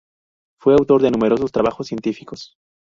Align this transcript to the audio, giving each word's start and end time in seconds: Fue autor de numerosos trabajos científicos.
Fue 0.59 0.73
autor 0.73 1.03
de 1.03 1.11
numerosos 1.11 1.51
trabajos 1.51 1.85
científicos. 1.85 2.55